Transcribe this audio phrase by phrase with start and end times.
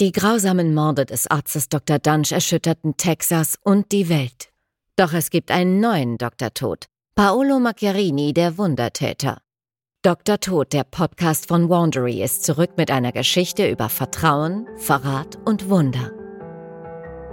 [0.00, 2.00] Die grausamen Morde des Arztes Dr.
[2.00, 4.48] Dunch erschütterten Texas und die Welt.
[4.96, 6.52] Doch es gibt einen neuen Dr.
[6.52, 6.86] Tod.
[7.14, 9.38] Paolo Macchiarini, der Wundertäter.
[10.02, 10.40] Dr.
[10.40, 16.10] Tod, der Podcast von Wandery, ist zurück mit einer Geschichte über Vertrauen, Verrat und Wunder.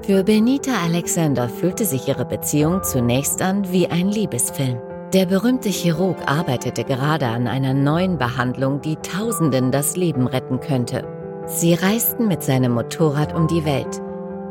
[0.04, 4.80] Für Benita Alexander fühlte sich ihre Beziehung zunächst an wie ein Liebesfilm.
[5.14, 11.21] Der berühmte Chirurg arbeitete gerade an einer neuen Behandlung, die Tausenden das Leben retten könnte.
[11.48, 14.02] Sie reisten mit seinem Motorrad um die Welt.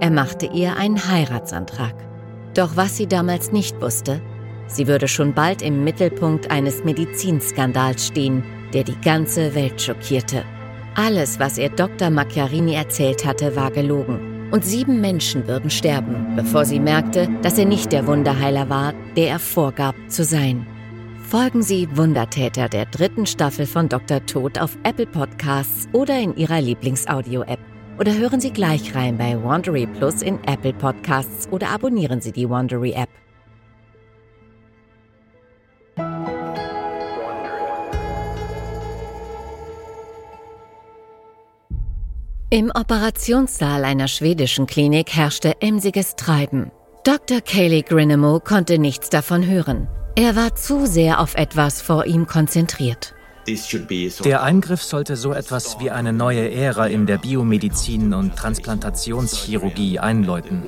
[0.01, 1.95] Er machte ihr einen Heiratsantrag.
[2.55, 4.21] Doch was sie damals nicht wusste,
[4.67, 10.45] sie würde schon bald im Mittelpunkt eines Medizinskandals stehen, der die ganze Welt schockierte.
[10.97, 12.11] Alles, was ihr Dr.
[12.11, 14.51] Macchiarini erzählt hatte, war gelogen.
[14.51, 19.29] Und sieben Menschen würden sterben, bevor sie merkte, dass er nicht der Wunderheiler war, der
[19.29, 20.67] er vorgab zu sein.
[21.31, 24.27] Folgen Sie Wundertäter der dritten Staffel von Dr.
[24.27, 27.61] Tod auf Apple Podcasts oder in Ihrer Lieblingsaudio-App.
[28.01, 32.51] Oder hören Sie gleich rein bei Wandery Plus in Apple Podcasts oder abonnieren Sie die
[32.51, 33.09] Wandery App.
[42.51, 46.73] Im Operationssaal einer schwedischen Klinik herrschte emsiges Treiben.
[47.05, 47.41] Dr.
[47.41, 49.87] Kaylee Grinamo konnte nichts davon hören.
[50.17, 53.15] Er war zu sehr auf etwas vor ihm konzentriert.
[54.25, 60.63] Der Eingriff sollte so etwas wie eine neue Ära in der Biomedizin und Transplantationschirurgie einläuten.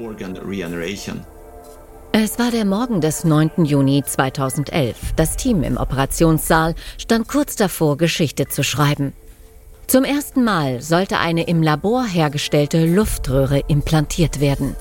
[2.12, 3.64] Es war der Morgen des 9.
[3.64, 5.14] Juni 2011.
[5.16, 9.12] Das Team im Operationssaal stand kurz davor, Geschichte zu schreiben.
[9.86, 14.76] Zum ersten Mal sollte eine im Labor hergestellte Luftröhre implantiert werden.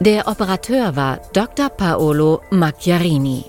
[0.00, 1.68] Der Operateur war Dr.
[1.68, 3.44] Paolo Macchiarini.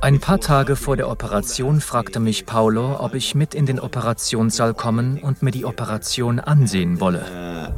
[0.00, 4.74] Ein paar Tage vor der Operation fragte mich Paolo, ob ich mit in den Operationssaal
[4.74, 7.72] kommen und mir die Operation ansehen wolle.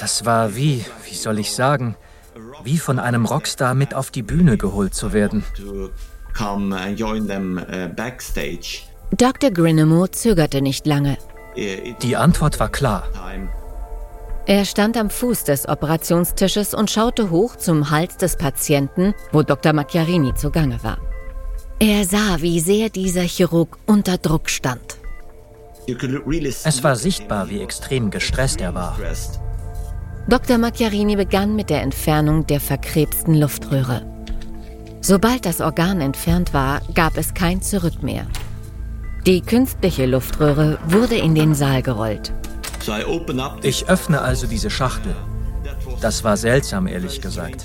[0.00, 1.96] Das war wie, wie soll ich sagen,
[2.64, 5.44] wie von einem Rockstar mit auf die Bühne geholt zu werden.
[9.16, 9.50] Dr.
[9.50, 11.16] Grinamo zögerte nicht lange.
[12.02, 13.04] Die Antwort war klar.
[14.48, 19.74] Er stand am Fuß des Operationstisches und schaute hoch zum Hals des Patienten, wo Dr.
[19.74, 20.96] Macchiarini zugange war.
[21.78, 24.96] Er sah, wie sehr dieser Chirurg unter Druck stand.
[25.86, 28.96] Es war sichtbar, wie extrem gestresst er war.
[30.30, 30.56] Dr.
[30.56, 34.06] Macchiarini begann mit der Entfernung der verkrebsten Luftröhre.
[35.02, 38.26] Sobald das Organ entfernt war, gab es kein Zurück mehr.
[39.26, 42.32] Die künstliche Luftröhre wurde in den Saal gerollt.
[43.62, 45.14] Ich öffne also diese Schachtel.
[46.00, 47.64] Das war seltsam, ehrlich gesagt.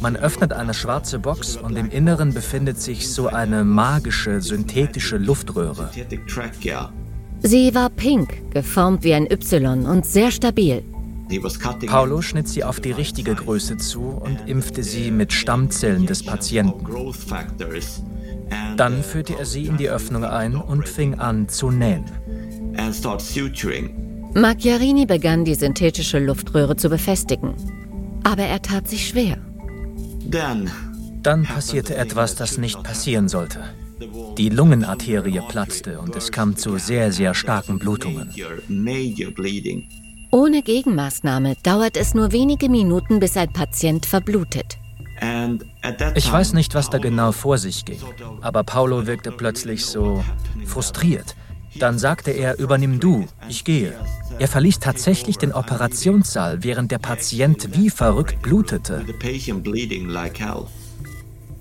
[0.00, 5.90] Man öffnet eine schwarze Box und im Inneren befindet sich so eine magische, synthetische Luftröhre.
[7.42, 10.82] Sie war pink, geformt wie ein Y und sehr stabil.
[11.86, 16.84] Paulo schnitt sie auf die richtige Größe zu und impfte sie mit Stammzellen des Patienten.
[18.76, 22.04] Dann führte er sie in die Öffnung ein und fing an zu nähen.
[24.34, 27.54] Macchiarini begann die synthetische Luftröhre zu befestigen.
[28.24, 29.38] Aber er tat sich schwer.
[31.22, 33.60] Dann passierte etwas, das nicht passieren sollte.
[34.36, 38.34] Die Lungenarterie platzte und es kam zu sehr, sehr starken Blutungen.
[40.32, 44.78] Ohne Gegenmaßnahme dauert es nur wenige Minuten, bis ein Patient verblutet.
[46.16, 48.00] Ich weiß nicht, was da genau vor sich ging,
[48.40, 50.24] aber Paulo wirkte plötzlich so
[50.66, 51.36] frustriert.
[51.78, 53.94] Dann sagte er, übernimm du, ich gehe.
[54.38, 59.04] Er verließ tatsächlich den Operationssaal, während der Patient wie verrückt blutete.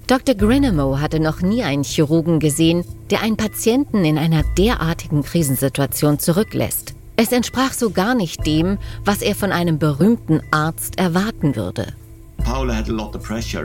[0.07, 0.35] Dr.
[0.35, 6.93] Grinamo hatte noch nie einen Chirurgen gesehen, der einen Patienten in einer derartigen Krisensituation zurücklässt.
[7.15, 11.93] Es entsprach so gar nicht dem, was er von einem berühmten Arzt erwarten würde.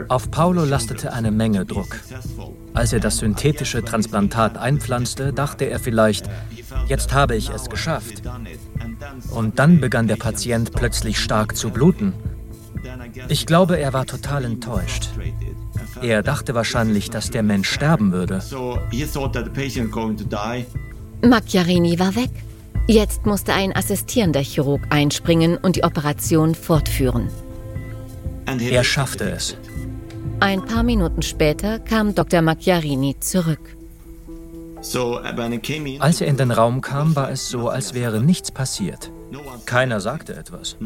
[0.07, 1.99] Auf Paulo lastete eine Menge Druck.
[2.73, 6.29] Als er das synthetische Transplantat einpflanzte, dachte er vielleicht,
[6.87, 8.21] jetzt habe ich es geschafft.
[9.31, 12.13] Und dann begann der Patient plötzlich stark zu bluten.
[13.27, 15.09] Ich glaube, er war total enttäuscht.
[16.01, 18.41] Er dachte wahrscheinlich, dass der Mensch sterben würde.
[21.21, 22.31] Macchiarini war weg.
[22.87, 27.29] Jetzt musste ein assistierender Chirurg einspringen und die Operation fortführen.
[28.57, 29.55] Er schaffte es.
[30.39, 32.41] Ein paar Minuten später kam Dr.
[32.41, 33.75] Macchiarini zurück.
[35.99, 39.11] Als er in den Raum kam, war es so, als wäre nichts passiert.
[39.65, 40.77] Keiner sagte etwas.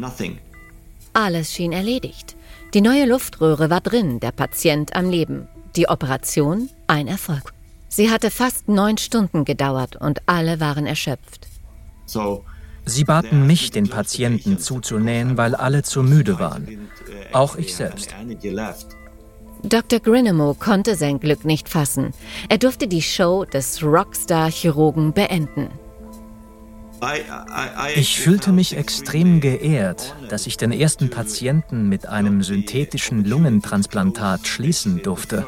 [1.12, 2.36] Alles schien erledigt.
[2.74, 5.48] Die neue Luftröhre war drin, der Patient am Leben.
[5.76, 7.52] Die Operation ein Erfolg.
[7.88, 11.46] Sie hatte fast neun Stunden gedauert und alle waren erschöpft.
[12.86, 16.90] Sie baten mich, den Patienten zuzunähen, weil alle zu müde waren.
[17.34, 18.14] Auch ich selbst.
[19.62, 19.98] Dr.
[19.98, 22.12] Grinamo konnte sein Glück nicht fassen.
[22.48, 25.70] Er durfte die Show des Rockstar-Chirurgen beenden.
[27.96, 35.02] Ich fühlte mich extrem geehrt, dass ich den ersten Patienten mit einem synthetischen Lungentransplantat schließen
[35.02, 35.46] durfte.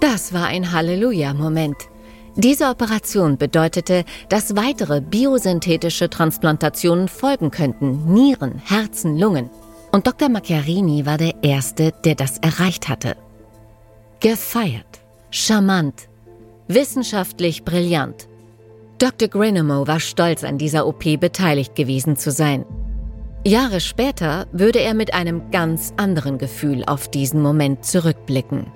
[0.00, 1.76] Das war ein Halleluja-Moment.
[2.36, 9.50] Diese Operation bedeutete, dass weitere biosynthetische Transplantationen folgen könnten, Nieren, Herzen, Lungen.
[9.92, 10.30] Und Dr.
[10.30, 13.16] Macchiarini war der Erste, der das erreicht hatte.
[14.20, 15.00] Gefeiert,
[15.30, 16.08] charmant,
[16.68, 18.28] wissenschaftlich brillant.
[18.98, 19.28] Dr.
[19.28, 22.64] Grinamo war stolz, an dieser OP beteiligt gewesen zu sein.
[23.44, 28.68] Jahre später würde er mit einem ganz anderen Gefühl auf diesen Moment zurückblicken.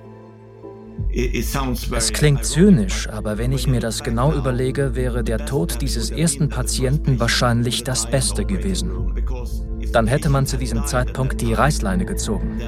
[1.12, 6.48] Es klingt zynisch, aber wenn ich mir das genau überlege, wäre der Tod dieses ersten
[6.48, 8.90] Patienten wahrscheinlich das Beste gewesen.
[9.92, 12.60] Dann hätte man zu diesem Zeitpunkt die Reißleine gezogen.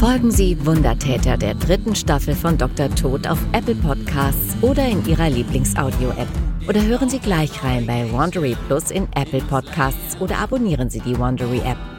[0.00, 2.94] Folgen Sie Wundertäter der dritten Staffel von Dr.
[2.94, 6.43] Tod auf Apple Podcasts oder in Ihrer Lieblingsaudio-App.
[6.66, 11.18] Oder hören Sie gleich rein bei Wandery Plus in Apple Podcasts oder abonnieren Sie die
[11.18, 11.93] Wandery App.